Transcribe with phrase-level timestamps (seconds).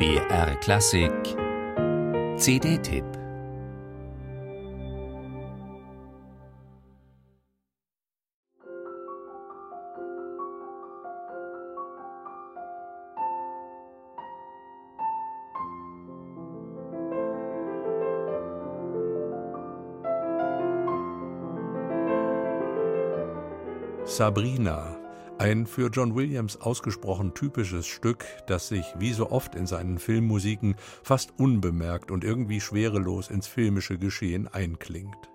[0.00, 1.12] BR Klassik.
[2.38, 3.04] CD-Tipp
[24.06, 24.99] Sabrina
[25.40, 30.76] ein für John Williams ausgesprochen typisches Stück, das sich wie so oft in seinen Filmmusiken
[31.02, 35.30] fast unbemerkt und irgendwie schwerelos ins filmische Geschehen einklingt.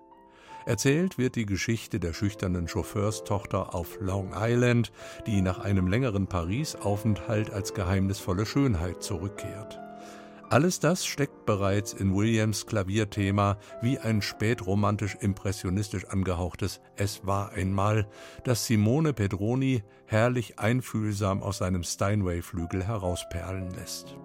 [0.64, 4.92] Erzählt wird die Geschichte der schüchternen Chauffeurstochter auf Long Island,
[5.26, 9.80] die nach einem längeren Paris-Aufenthalt als geheimnisvolle Schönheit zurückkehrt.
[10.48, 18.06] Alles das steckt bereits in Williams Klavierthema wie ein spätromantisch-impressionistisch angehauchtes Es war einmal,
[18.44, 24.16] das Simone Pedroni herrlich einfühlsam aus seinem Steinway-Flügel herausperlen lässt.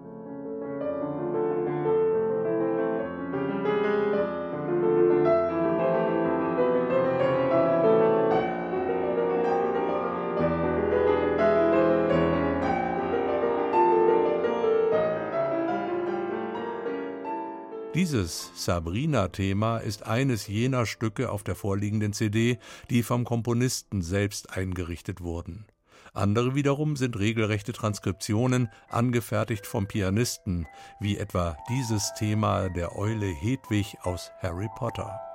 [17.94, 25.20] Dieses Sabrina-Thema ist eines jener Stücke auf der vorliegenden CD, die vom Komponisten selbst eingerichtet
[25.20, 25.66] wurden.
[26.14, 30.66] Andere wiederum sind regelrechte Transkriptionen, angefertigt vom Pianisten,
[31.00, 35.31] wie etwa dieses Thema der Eule Hedwig aus Harry Potter.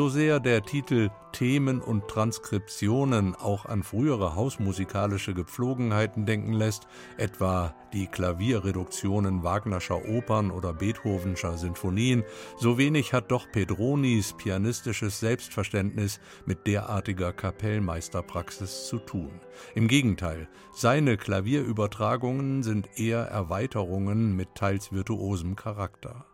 [0.00, 6.86] So sehr der Titel Themen und Transkriptionen auch an frühere hausmusikalische Gepflogenheiten denken lässt,
[7.18, 12.24] etwa die Klavierreduktionen Wagnerscher Opern oder Beethovenscher Sinfonien,
[12.56, 19.38] so wenig hat doch Pedronis pianistisches Selbstverständnis mit derartiger Kapellmeisterpraxis zu tun.
[19.74, 26.24] Im Gegenteil, seine Klavierübertragungen sind eher Erweiterungen mit teils virtuosem Charakter.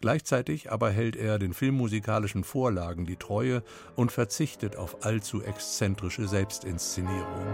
[0.00, 3.62] Gleichzeitig aber hält er den filmmusikalischen Vorlagen die Treue
[3.96, 7.46] und verzichtet auf allzu exzentrische Selbstinszenierung.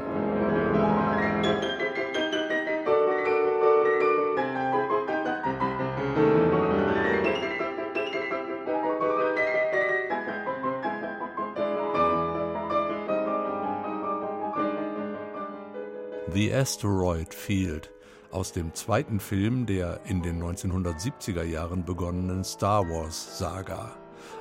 [16.33, 17.91] The Asteroid Field
[18.31, 23.93] aus dem zweiten Film der in den 1970er Jahren begonnenen Star Wars Saga.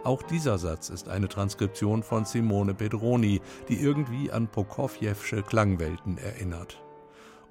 [0.03, 6.81] Auch dieser Satz ist eine Transkription von Simone Pedroni, die irgendwie an Prokofjewsche Klangwelten erinnert.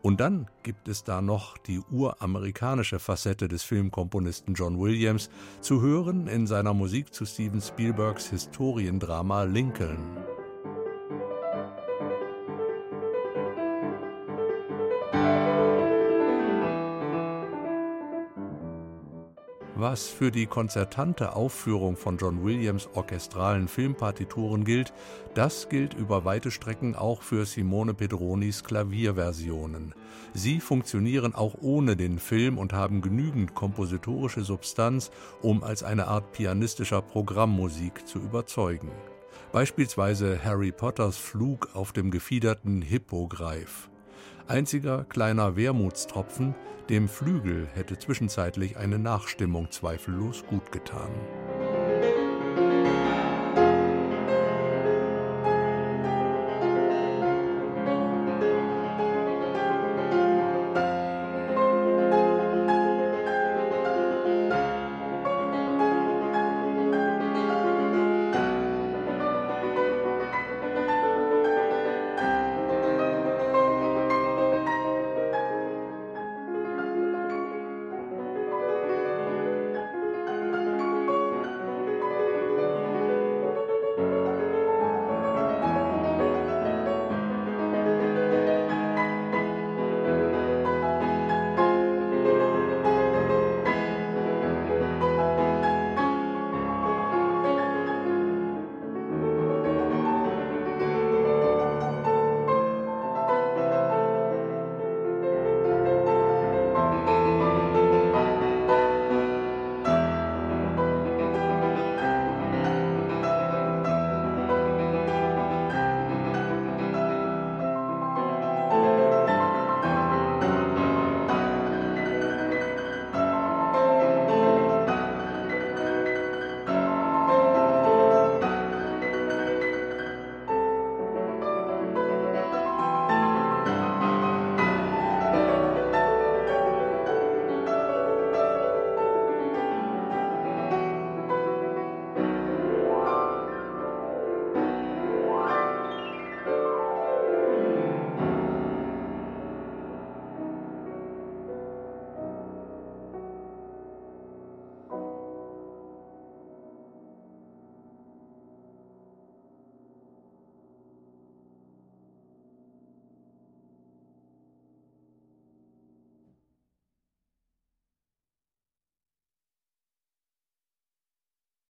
[0.01, 5.29] Und dann gibt es da noch die uramerikanische Facette des Filmkomponisten John Williams,
[5.61, 9.99] zu hören in seiner Musik zu Steven Spielbergs Historiendrama Lincoln.
[19.81, 24.93] Was für die konzertante Aufführung von John Williams orchestralen Filmpartituren gilt,
[25.35, 29.95] das gilt über weite Strecken auch für Simone Pedronis Klavierversionen.
[30.35, 35.13] Sie funktionieren auch ohne den Film und haben genügend kompositorische Substanz,
[35.43, 38.91] um als eine Art pianistischer Programmmusik zu überzeugen.
[39.53, 43.88] Beispielsweise Harry Potters Flug auf dem gefiederten Hippogreif.
[44.47, 46.55] Einziger kleiner Wermutstropfen,
[46.89, 51.11] dem Flügel hätte zwischenzeitlich eine Nachstimmung zweifellos gut getan.